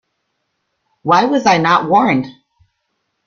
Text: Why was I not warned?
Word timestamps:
Why 1.03 1.25
was 1.25 1.45
I 1.45 1.59
not 1.59 1.87
warned? 1.87 2.25